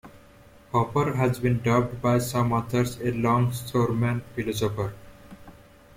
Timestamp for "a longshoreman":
3.01-4.23